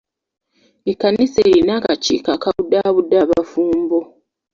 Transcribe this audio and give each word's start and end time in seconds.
Ekkanisa 0.91 1.37
erina 1.47 1.71
akakiiko 1.79 2.29
akabudaabuda 2.35 3.15
abafumbo. 3.25 3.99